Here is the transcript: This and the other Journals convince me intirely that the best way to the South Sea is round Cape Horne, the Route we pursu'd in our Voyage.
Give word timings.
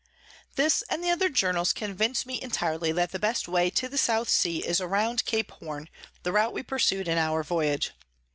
This 0.55 0.81
and 0.89 1.03
the 1.03 1.11
other 1.11 1.29
Journals 1.29 1.73
convince 1.73 2.25
me 2.25 2.41
intirely 2.41 2.91
that 2.91 3.11
the 3.11 3.19
best 3.19 3.47
way 3.47 3.69
to 3.69 3.87
the 3.87 3.99
South 3.99 4.29
Sea 4.29 4.65
is 4.65 4.81
round 4.81 5.23
Cape 5.25 5.51
Horne, 5.51 5.89
the 6.23 6.31
Route 6.31 6.53
we 6.53 6.63
pursu'd 6.63 7.07
in 7.07 7.19
our 7.19 7.43
Voyage. 7.43 7.91